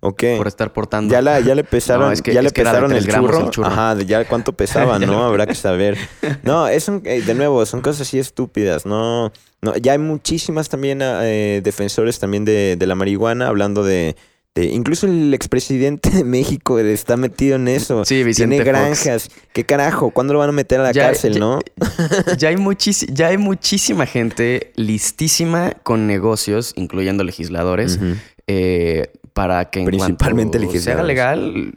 [0.00, 0.36] ¿O qué?
[0.36, 1.12] por estar portando.
[1.12, 3.44] Ya, la, ya le pesaron, No, es que- ya le pesaron el 3 gramos churro.
[3.44, 3.66] el churro.
[3.68, 5.24] Ajá, de ya cuánto pesaba, ¿no?
[5.24, 5.96] Habrá que saber.
[6.42, 9.32] No, es un- eh, de nuevo, son cosas así estúpidas, ¿no?
[9.60, 14.16] no ya hay muchísimas también eh, defensores también de, de la marihuana, hablando de,
[14.56, 18.04] de- Incluso el expresidente de México está metido en eso.
[18.04, 18.78] Sí, Vicente Tiene Fox.
[19.04, 19.30] granjas.
[19.52, 20.10] ¿Qué carajo?
[20.10, 21.60] ¿Cuándo lo van a meter a la Ya- cárcel, ya- no?
[22.36, 22.56] ya, hay
[23.12, 27.98] ya hay muchísima gente listísima con negocios, incluyendo legisladores,
[28.48, 31.44] eh, para que en Principalmente cuanto se haga legisladores.
[31.44, 31.72] legal,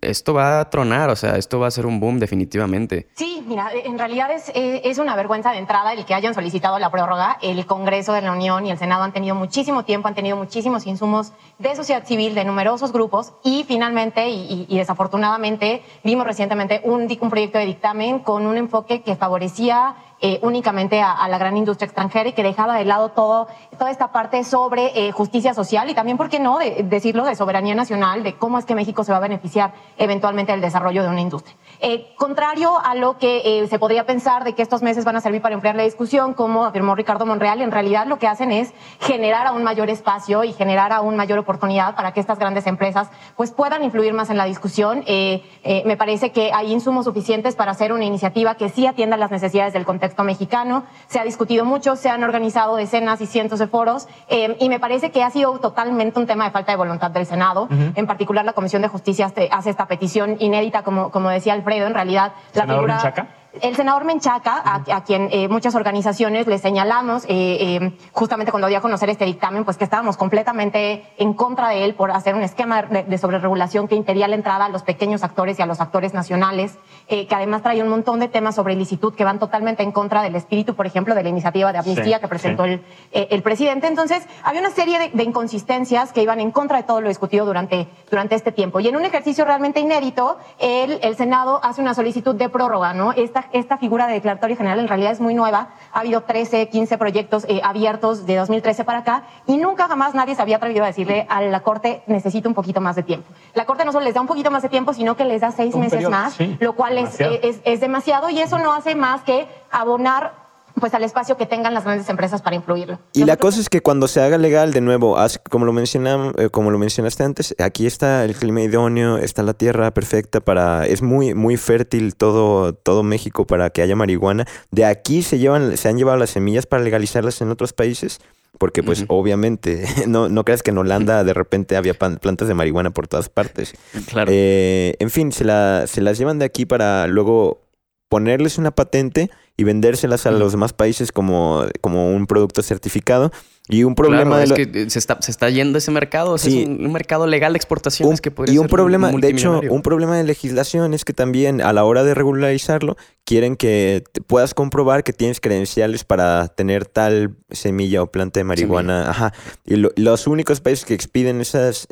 [0.00, 3.08] esto va a tronar, o sea, esto va a ser un boom definitivamente.
[3.16, 6.78] Sí, mira, en realidad es, eh, es una vergüenza de entrada el que hayan solicitado
[6.78, 7.36] la prórroga.
[7.42, 10.86] El Congreso de la Unión y el Senado han tenido muchísimo tiempo, han tenido muchísimos
[10.86, 16.80] insumos de sociedad civil, de numerosos grupos y finalmente y, y- y desafortunadamente vimos recientemente
[16.84, 21.38] un, un proyecto de dictamen con un enfoque que favorecía eh, únicamente a, a la
[21.38, 23.46] gran industria extranjera y que dejaba de lado todo,
[23.78, 27.36] toda esta parte sobre eh, justicia social y también, ¿por qué no?, de, decirlo, de
[27.36, 31.08] soberanía nacional, de cómo es que México se va a beneficiar eventualmente del desarrollo de
[31.08, 31.56] una industria.
[31.80, 35.20] Eh, contrario a lo que eh, se podría pensar de que estos meses van a
[35.20, 38.72] servir para enfriar la discusión, como afirmó Ricardo Monreal, en realidad lo que hacen es
[39.00, 43.52] generar aún mayor espacio y generar aún mayor oportunidad para que estas grandes empresas pues
[43.52, 45.04] puedan influir más en la discusión.
[45.06, 45.42] Eh,
[45.84, 49.72] me parece que hay insumos suficientes para hacer una iniciativa que sí atienda las necesidades
[49.72, 50.84] del contexto mexicano.
[51.06, 55.10] Se ha discutido mucho, se han organizado decenas y cientos de foros y me parece
[55.10, 57.68] que ha sido totalmente un tema de falta de voluntad del Senado.
[57.94, 61.94] En particular, la Comisión de Justicia hace, esta petición inédita, como, como decía Alfredo, en
[61.94, 62.94] realidad la ¿Senador figura...
[62.94, 63.26] Menchaca?
[63.62, 68.68] El senador Menchaca, a, a quien eh, muchas organizaciones le señalamos, eh, eh, justamente cuando
[68.68, 72.34] dio a conocer este dictamen, pues que estábamos completamente en contra de él por hacer
[72.34, 75.66] un esquema de, de sobreregulación que impedía la entrada a los pequeños actores y a
[75.66, 79.38] los actores nacionales, eh, que además trae un montón de temas sobre ilicitud que van
[79.38, 82.64] totalmente en contra del espíritu, por ejemplo, de la iniciativa de amnistía Sí, que presentó
[82.64, 82.70] sí.
[82.70, 83.86] el, eh, el presidente.
[83.86, 87.44] Entonces, había una serie de, de inconsistencias que iban en contra de todo lo discutido
[87.44, 88.80] durante, durante este tiempo.
[88.80, 93.12] Y en un ejercicio realmente inédito, el, el Senado hace una solicitud de prórroga, ¿no?
[93.12, 95.68] Esta, esta figura de declaratorio general en realidad es muy nueva.
[95.92, 100.34] Ha habido 13, 15 proyectos eh, abiertos de 2013 para acá y nunca jamás nadie
[100.34, 103.28] se había atrevido a decirle a la Corte necesito un poquito más de tiempo.
[103.54, 105.50] La Corte no solo les da un poquito más de tiempo, sino que les da
[105.52, 107.34] seis Un meses periodo, más, sí, lo cual demasiado.
[107.34, 110.47] eh, es, es demasiado y eso no hace más que abonar
[110.80, 112.98] pues al espacio que tengan las grandes empresas para influirlo.
[113.12, 115.16] Y la cosa es que cuando se haga legal, de nuevo,
[115.50, 119.92] como lo, eh, como lo mencionaste antes, aquí está el clima idóneo, está la tierra
[119.92, 120.86] perfecta para...
[120.86, 124.46] Es muy, muy fértil todo, todo México para que haya marihuana.
[124.70, 128.20] De aquí se, llevan, se han llevado las semillas para legalizarlas en otros países.
[128.58, 132.90] Porque, pues, obviamente, no, no creas que en Holanda de repente había plantas de marihuana
[132.90, 133.74] por todas partes.
[134.08, 134.30] Claro.
[134.34, 137.60] Eh, en fin, se, la- se las llevan de aquí para luego
[138.08, 143.32] ponerles una patente y vendérselas a los demás países como, como un producto certificado.
[143.70, 146.38] Y un Claro, problema es que eh, se está, se está yendo ese mercado, o
[146.38, 146.62] sea, Sí.
[146.62, 149.28] es un, un mercado legal de exportaciones un- que podría y un ser problema, de
[149.28, 154.04] hecho, un problema de legislación es que también a la hora de regularizarlo quieren que
[154.26, 159.10] puedas comprobar que tienes credenciales para tener tal semilla o planta de marihuana.
[159.10, 159.34] Ajá.
[159.66, 161.86] Y lo- los únicos países que expiden esos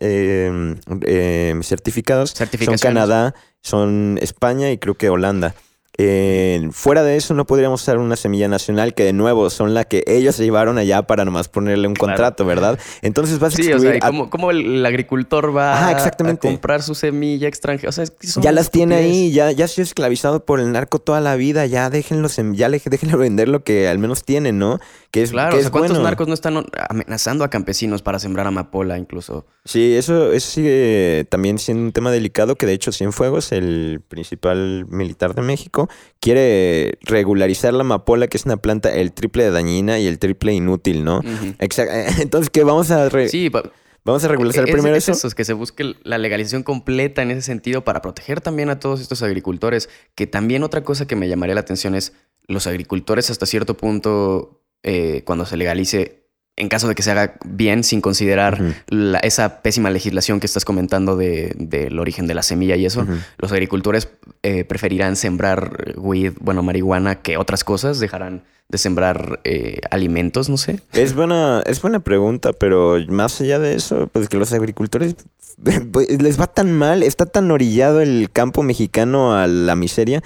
[1.63, 2.79] certificados son.
[2.79, 5.55] Canadá, son España y creo que Holanda.
[5.99, 9.85] Eh, fuera de eso no podríamos usar una semilla nacional que de nuevo son la
[9.85, 12.13] que ellos se llevaron allá para nomás ponerle un Claro.
[12.13, 12.79] contrato, ¿verdad?
[13.03, 15.89] Entonces vas a Sí, o sea, ¿y a- ¿cómo, cómo el, el agricultor va Ajá,
[15.89, 16.47] a- exactamente.
[16.49, 17.89] a comprar su semilla extranjera?
[17.89, 20.61] O sea, es que son ya las tiene ahí, ya, ya ha sido esclavizado por
[20.61, 23.99] el narco toda la vida, ya déjenlos en- ya le- déjenlo vender lo que al
[23.99, 24.79] menos tienen, ¿no?
[25.11, 26.05] Que es, Claro, que o es sea, ¿cuántos bueno.
[26.05, 29.47] narcos no están amenazando a campesinos para sembrar amapola incluso?
[29.65, 34.85] Sí, eso, eso sigue también siendo un tema delicado que de hecho Cienfuegos, el principal
[34.91, 35.86] militar de México,
[36.20, 40.53] quiere regularizar la amapola, que es una planta el triple de dañina y el triple
[40.55, 41.22] inútil, ¿no?
[41.59, 41.92] Exacto.
[42.22, 43.70] Entonces, ¿qué vamos a re- Sí, pa-
[44.05, 45.27] vamos a regularizar es, primero es eso?
[45.27, 49.01] es que se busque la legalización completa en ese sentido para proteger también a todos
[49.01, 49.88] estos agricultores.
[50.14, 52.12] Que también otra cosa que me llamaría la atención es
[52.49, 56.22] los agricultores hasta cierto punto, eh, cuando se legalice,
[56.59, 60.64] en caso de que se haga bien, sin considerar la- esa pésima legislación que estás
[60.64, 63.05] comentando de- del origen de la semilla y eso,
[63.38, 64.09] los agricultores
[64.49, 70.57] eh, preferirán sembrar weed, bueno, marihuana que otras cosas, dejarán de sembrar eh, alimentos, no
[70.57, 70.79] sé.
[70.93, 75.17] Es buena, es buena pregunta, pero más allá de eso, pues que los agricultores
[75.93, 80.23] pues, les va tan mal, está tan orillado el campo mexicano a la miseria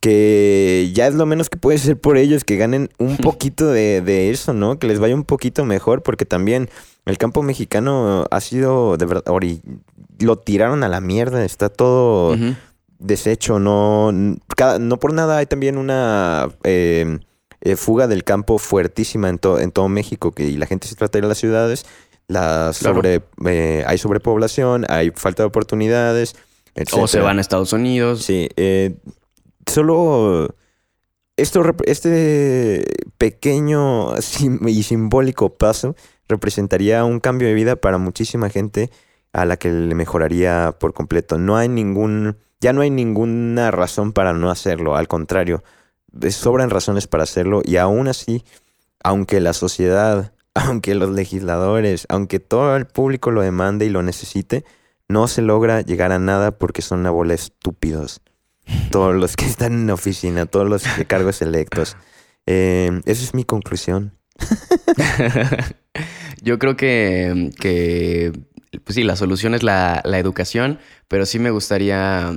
[0.00, 4.02] que ya es lo menos que puede ser por ellos que ganen un poquito de,
[4.02, 4.78] de eso, ¿no?
[4.78, 6.68] Que les vaya un poquito mejor, porque también
[7.06, 9.24] el campo mexicano ha sido de verdad,
[10.18, 12.36] lo tiraron a la mierda, está todo.
[13.02, 14.12] Deshecho, no,
[14.56, 17.18] cada- no por nada hay también una eh,
[17.60, 20.94] eh, fuga del campo fuertísima en, to- en todo México, que y la gente se
[20.94, 21.84] trata de ir a las ciudades.
[22.28, 26.34] La sobre, eh, hay sobrepoblación, hay falta de oportunidades,
[26.74, 26.94] etc.
[26.94, 28.22] O se van a Estados Unidos.
[28.22, 28.94] Sí, eh,
[29.66, 30.54] solo
[31.36, 32.84] esto, este
[33.18, 34.14] pequeño
[34.66, 35.94] y simbólico paso
[36.28, 38.90] representaría un cambio de vida para muchísima gente
[39.32, 41.38] a la que le mejoraría por completo.
[41.38, 45.64] No hay ningún, ya no hay ninguna razón para no hacerlo, al contrario,
[46.30, 48.44] sobran razones para hacerlo y aún así,
[49.02, 54.64] aunque la sociedad, aunque los legisladores, aunque todo el público lo demande y lo necesite,
[55.08, 58.20] no se logra llegar a nada porque son una bola estúpidos.
[58.92, 61.96] Todos los que están en la oficina, todos los cargos electos.
[62.46, 64.16] Eh, esa es mi conclusión.
[66.42, 68.32] Yo creo que, que,
[68.78, 72.32] pues sí, la solución es la, la educación, pero sí me gustaría,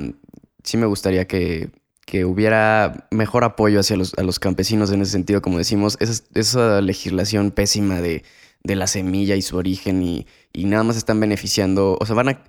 [0.64, 1.70] sí me gustaría que,
[2.06, 6.24] que hubiera mejor apoyo hacia los, a los campesinos en ese sentido, como decimos, esa,
[6.34, 8.24] esa legislación pésima de,
[8.64, 12.30] de la semilla y su origen y, y nada más están beneficiando, o sea, van
[12.30, 12.44] a,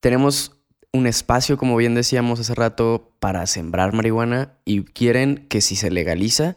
[0.00, 0.52] tenemos
[0.92, 5.90] un espacio, como bien decíamos hace rato, para sembrar marihuana y quieren que si se
[5.90, 6.56] legaliza,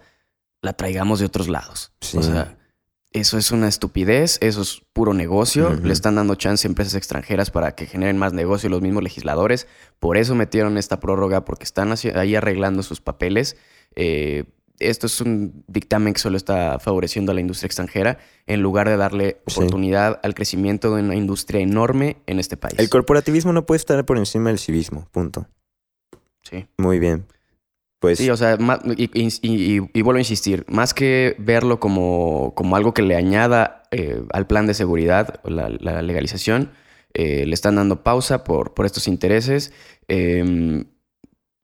[0.62, 1.92] la traigamos de otros lados.
[2.02, 2.18] Sí.
[2.18, 2.58] O sea,
[3.14, 5.74] eso es una estupidez, eso es puro negocio.
[5.84, 9.68] Le están dando chance a empresas extranjeras para que generen más negocio los mismos legisladores.
[10.00, 13.58] Por eso metieron esta prórroga, porque están ahí arreglando sus papeles.
[13.96, 14.46] Eh,
[14.80, 18.98] esto es un dictamen que solo está favoreciendo a la industria extranjera en lugar de
[18.98, 19.60] darle Sí.
[19.60, 22.80] oportunidad al crecimiento de una industria enorme en este país.
[22.80, 25.08] El corporativismo no puede estar por encima del civismo.
[25.12, 25.48] Punto.
[26.44, 26.66] Sí.
[26.78, 27.26] Muy bien.
[28.02, 31.80] Pues Sí, o sea, ma- y, y- y- y vuelvo a insistir, más que verlo
[31.80, 36.72] como, como algo que le añada eh, al plan de seguridad, la, la legalización,
[37.14, 39.72] eh, le están dando pausa por, por estos intereses.
[40.08, 40.86] Em,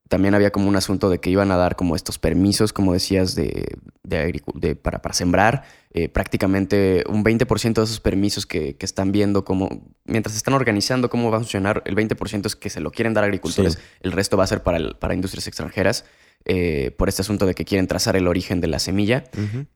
[0.10, 3.34] también había como un asunto de que iban a dar como estos permisos, como decías,
[3.36, 3.65] de,
[4.04, 5.63] de de- para, para sembrar.
[5.91, 11.10] Eh, prácticamente un 20% de esos permisos que, que están viendo cómo, mientras están organizando
[11.10, 13.80] cómo va a funcionar, el 20% es que se lo quieren dar a agricultores, Sí.
[14.02, 16.06] el resto va a ser para, el- para industrias extranjeras,
[16.45, 19.26] eh, por este asunto de que quieren trazar el origen de la semilla.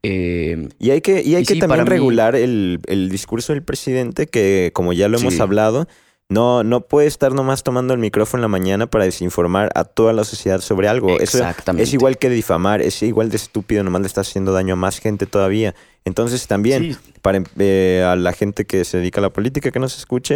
[0.02, 3.52] Eh, Y hay que, y hay Y que sí, también mí- regular el, el discurso
[3.52, 5.40] del presidente, que como ya lo hemos Sí.
[5.40, 5.86] hablado,
[6.28, 10.14] no, no puede estar nomás tomando el micrófono en la mañana para desinformar a toda
[10.14, 11.10] la sociedad sobre algo.
[11.20, 11.82] Eso Exactamente.
[11.82, 14.98] es igual que difamar, es igual de estúpido, nomás le está haciendo daño a más
[14.98, 15.74] gente todavía.
[16.04, 16.96] Entonces también, Sí.
[17.22, 20.34] para eh, a la gente que se dedica a la política que nos escuche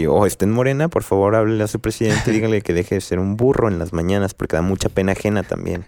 [0.00, 3.00] eh, o esté en Morena, por favor háblele a su presidente, dígale que deje de
[3.02, 5.84] ser un burro en las mañanas, porque da mucha pena ajena también.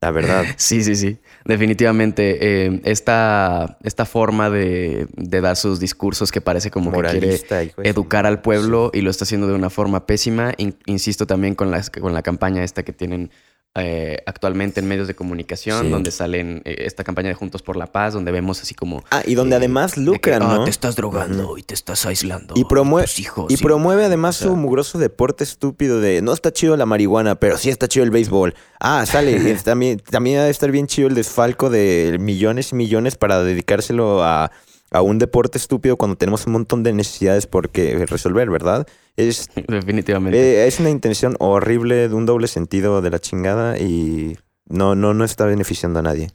[0.00, 0.44] La verdad.
[0.58, 1.18] Sí, sí, sí.
[1.44, 2.38] Definitivamente.
[2.66, 7.58] eh, esta, esta forma de, de dar sus discursos que parece como que quiere Moralista,
[7.58, 10.52] de su- educar al pueblo y lo está haciendo de una forma pésima.
[10.58, 13.30] In- insisto también con, las, con la campaña esta que tienen
[13.76, 15.90] eh, actualmente en medios de comunicación, Sí.
[15.90, 19.04] donde salen eh, esta campaña de Juntos por la Paz, donde vemos así como...
[19.10, 20.64] Ah, y donde eh, además que, lucran, "Ah, ¿no?
[20.64, 22.54] te estás drogando y te estás aislando.
[22.56, 26.32] Y, promue- tus hijos", y promueve además o sea- su mugroso deporte estúpido de no
[26.32, 28.54] está chido la marihuana, pero sí está chido el béisbol.
[28.80, 29.36] Ah, sale.
[29.64, 34.24] también, también ha de estar bien chido el desfalco de millones y millones para dedicárselo
[34.24, 34.50] a,
[34.90, 38.86] a un deporte estúpido cuando tenemos un montón de necesidades por que resolver, ¿verdad?
[39.16, 40.38] Es, Definitivamente.
[40.38, 44.36] eh, es una intención horrible de un doble sentido de la chingada y
[44.68, 46.30] no, no, no está beneficiando a nadie.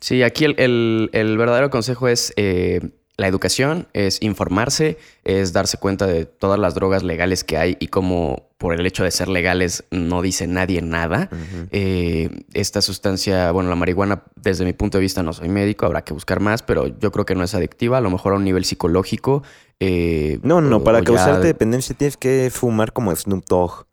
[0.00, 2.80] Sí, aquí el, el- el verdadero consejo es eh,
[3.16, 7.86] la educación, es informarse, es darse cuenta de todas las drogas legales que hay y
[7.86, 11.28] cómo por el hecho de ser legales no dice nadie nada.
[11.70, 16.02] Eh, esta sustancia, bueno, la marihuana, desde mi punto de vista, no soy médico, habrá
[16.02, 18.44] que buscar más, pero yo creo que no es adictiva, a lo mejor a un
[18.44, 19.42] nivel psicológico.
[19.80, 23.86] eh, No, no, o- para o ya- causarte dependencia tienes que fumar como Snoop Dogg.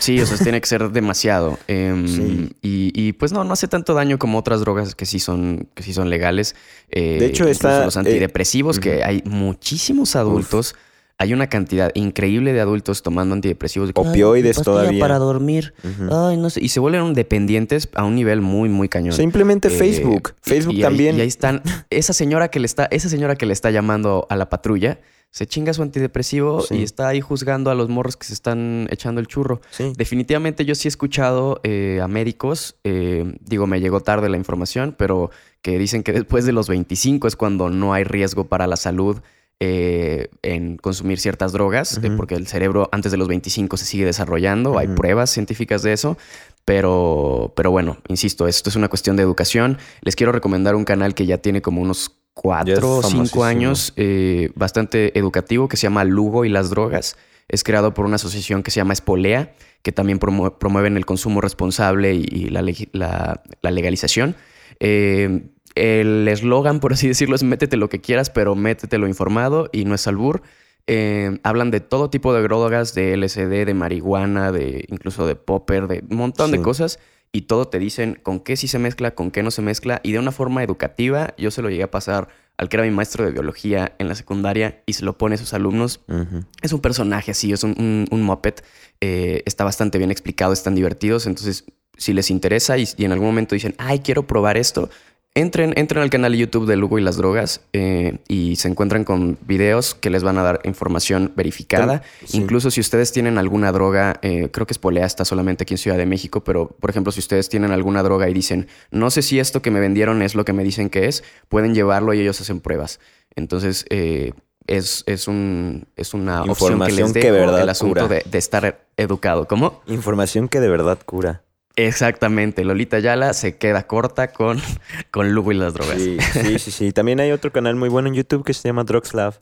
[0.00, 1.58] Sí, o sea, tiene que ser demasiado.
[1.66, 2.50] Em, Sí.
[2.62, 5.82] y, y, pues no, no hace tanto daño como otras drogas que sí son, que
[5.82, 6.54] sí son legales.
[6.90, 10.74] Eh, De hecho, incluso está, los eh, antidepresivos, que hay muchísimos adultos.
[11.18, 13.88] Hay una cantidad increíble de adultos tomando antidepresivos.
[13.88, 15.00] de que, "Ay, Opioides todavía".
[15.00, 15.72] para dormir.
[16.10, 16.62] Ay, no sé.
[16.62, 19.12] Y se vuelven dependientes a un nivel muy, muy cañón.
[19.14, 20.34] Simplemente Eh, Facebook.
[20.42, 21.16] Facebook y también.
[21.16, 21.62] y ahí están.
[21.90, 24.98] Esa señora que le está, esa señora que le está llamando a la patrulla,
[25.30, 26.76] se chinga su antidepresivo Sí.
[26.76, 29.60] y está ahí juzgando a los morros que se están echando el churro.
[29.70, 29.92] Sí.
[29.96, 34.94] Definitivamente yo sí he escuchado eh, a médicos, eh, digo, me llegó tarde la información,
[34.96, 35.30] pero
[35.62, 39.18] que dicen que después de los 25 es cuando no hay riesgo para la salud
[39.60, 44.04] eh, en consumir ciertas drogas, eh, porque el cerebro antes de los 25 se sigue
[44.04, 46.18] desarrollando, hay pruebas científicas de eso,
[46.64, 49.78] pero, pero bueno, insisto, esto es una cuestión de educación.
[50.02, 54.50] Les quiero recomendar un canal que ya tiene como unos cuatro o cinco años, eh,
[54.56, 57.16] bastante educativo, que se llama Lugo y las drogas.
[57.48, 61.40] Es creado por una asociación que se llama Espolea, que también promu- promueven el consumo
[61.40, 64.34] responsable y, y la, legi- la- la legalización.
[64.80, 65.44] Eh,
[65.76, 69.94] el eslogan, por así decirlo, es métete lo que quieras, pero métetelo informado y no
[69.94, 70.42] es albur.
[70.88, 75.86] Eh, hablan de todo tipo de drogas, de LSD, de marihuana, de incluso de popper,
[75.88, 76.98] de un montón de cosas.
[77.32, 80.00] Y todo te dicen con qué sí se mezcla, con qué no se mezcla.
[80.02, 82.90] Y de una forma educativa, yo se lo llegué a pasar al que era mi
[82.92, 86.00] maestro de biología en la secundaria y se lo pone a sus alumnos.
[86.08, 86.44] Ujú.
[86.62, 88.54] Es un personaje así, es un, un, un moped.
[89.00, 91.26] eh, está bastante bien explicado, están divertidos.
[91.26, 91.64] Entonces,
[91.98, 94.88] si les interesa y, y en algún momento dicen, ay, quiero probar esto,
[95.36, 99.04] entren, entren al canal de YouTube de Lugo y las drogas eh, y se encuentran
[99.04, 102.02] con videos que les van a dar información verificada.
[102.24, 102.38] Sí.
[102.38, 105.98] Incluso si ustedes tienen alguna droga, eh, creo que Espolea está solamente aquí en Ciudad
[105.98, 109.38] de México, pero por ejemplo, si ustedes tienen alguna droga y dicen, no sé si
[109.38, 112.40] esto que me vendieron es lo que me dicen que es, pueden llevarlo y ellos
[112.40, 112.98] hacen pruebas.
[113.36, 114.32] Entonces, eh,
[114.66, 119.46] es, es, un, es una opción que les que verdad el asunto de estar educado.
[119.46, 119.82] ¿Cómo?
[119.86, 121.42] Información que de verdad cura.
[121.76, 122.64] Exactamente.
[122.64, 124.58] Lolita Yala se queda corta con,
[125.10, 125.98] con Lugo y las drogas.
[126.00, 126.92] Sí, sí, sí, sí.
[126.92, 129.34] También hay otro canal muy bueno en YouTube que se llama Drugslab.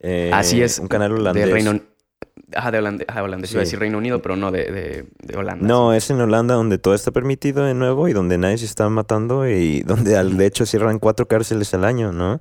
[0.00, 0.78] Eh, Así es.
[0.78, 1.46] Un canal holandés.
[1.46, 1.80] De Reino
[2.54, 3.06] Ajá, de holandés.
[3.08, 3.52] Ajá, holandés.
[3.52, 3.68] Iba a Sí.
[3.68, 5.66] decir Reino Unido, pero no de, de, de Holanda.
[5.66, 8.88] No, es en Holanda donde todo está permitido de nuevo y donde nadie se está
[8.88, 12.40] matando y donde al, de hecho cierran cuatro cárceles al año, ¿no?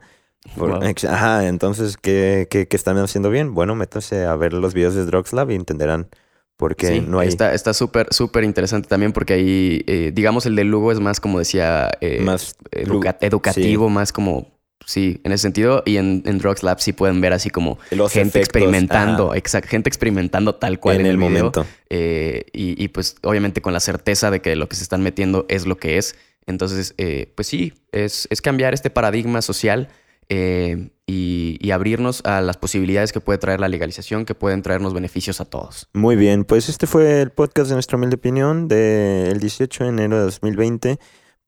[0.55, 0.83] Por- Wow.
[0.83, 3.53] ex- Ajá, entonces, ¿qué, qué, qué están haciendo bien?
[3.55, 6.07] Bueno, métanse a ver los videos de Drugslab y entenderán
[6.57, 10.45] por qué Sí, no hay Está está súper, súper interesante también porque ahí, eh, digamos,
[10.45, 12.55] el de Lugo es más, como decía, eh, más...
[12.71, 14.47] educa- educativo, más como,
[14.85, 15.83] sí, en ese sentido.
[15.85, 19.37] Y en, en Drugs Lab sí pueden ver así como Los gente efectos, experimentando, ajá,
[19.37, 21.29] exacto, gente experimentando tal cual en el video.
[21.29, 21.65] momento.
[21.89, 25.45] Eh, y, y, pues obviamente con la certeza de que lo que se están metiendo
[25.49, 26.15] es lo que es.
[26.47, 29.89] Entonces, eh, pues sí, es, es cambiar este paradigma social
[30.29, 34.93] eh, y, y abrirnos a las posibilidades que puede traer la legalización, que pueden traernos
[34.93, 35.87] beneficios a todos.
[35.93, 40.17] Muy bien, pues este fue el podcast de nuestra humilde opinión del 18 de enero
[40.17, 40.99] de 2020.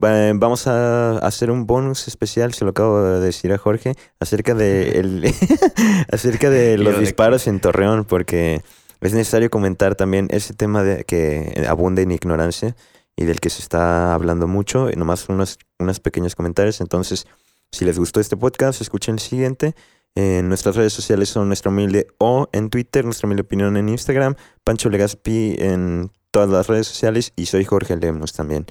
[0.03, 4.53] Va- Vamos a hacer un bonus especial, se lo acabo de decir a Jorge, acerca
[4.53, 5.33] de, el-
[6.11, 8.61] acerca de los de disparos en Torreón, porque
[9.01, 12.75] es necesario comentar también ese tema de que abunda en ignorancia
[13.15, 16.79] y del que se está hablando mucho, y nomás unos, unos pequeños comentarios.
[16.81, 17.25] Entonces,
[17.71, 19.75] si les gustó este podcast, escuchen el siguiente.
[20.15, 24.35] En nuestras redes sociales son Nuestra Humilde O en Twitter, Nuestra Humilde Opinión en Instagram,
[24.63, 28.65] Pancho Legaspi en todas las redes sociales y soy Jorge Lemos también.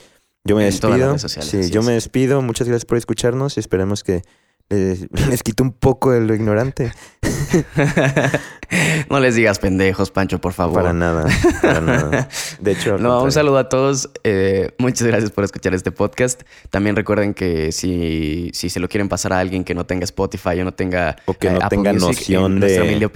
[0.44, 1.18] Yo me En despido.
[1.18, 1.86] sociales, sí, yo es.
[1.86, 2.42] me despido.
[2.42, 4.22] Muchas gracias por escucharnos y esperemos que
[4.70, 6.92] les, les quite un poco de lo ignorante.
[9.10, 10.82] no les digas pendejos, Pancho, por favor.
[10.82, 11.26] Para nada,
[11.62, 12.28] para nada.
[12.60, 14.10] De hecho, No, un saludo a todos.
[14.24, 16.42] eh, muchas gracias por escuchar este podcast.
[16.70, 20.60] También recuerden que si, si se lo quieren pasar a alguien que no tenga Spotify
[20.60, 23.08] o no tenga O que eh, no Apple tenga Music, noción de-.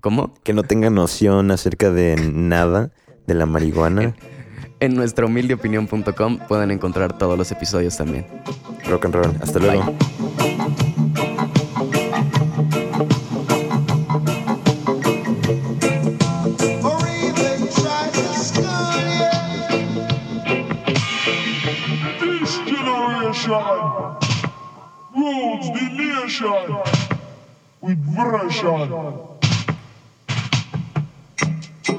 [0.00, 0.34] ¿Cómo?
[0.42, 2.90] que no tenga noción acerca de nada
[3.26, 4.14] de la marihuana.
[4.80, 8.26] En nuestrahumildeopinión.com pueden encontrar todos los episodios también.
[8.88, 9.36] Rock and roll.
[9.42, 9.94] Hasta luego.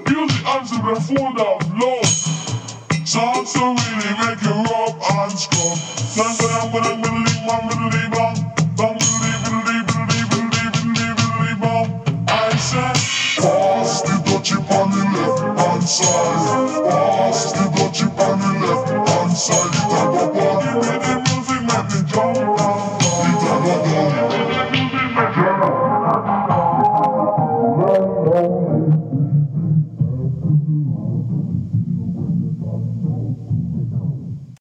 [0.08, 2.06] Music answer the food of love.
[3.08, 5.78] Sounds to really make you rock and scrub.
[6.16, 8.38] Then when I'm gonna middle leave, my middle leave, bang,
[8.78, 12.30] bang, middle leave, middle leave, middle leave, leave, leave.
[12.30, 12.96] I said,
[13.42, 16.90] pass the dutchie on the left hand side.
[16.90, 19.74] Pass the dutchie on the left hand side.
[20.64, 22.71] Give me the music, make me jump.